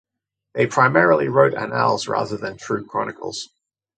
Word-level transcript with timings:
They 0.55 0.65
primarily 0.65 1.27
wrote 1.27 1.53
annals 1.53 2.07
rather 2.07 2.35
than 2.35 2.57
true 2.57 2.87
chronicles. 2.87 3.49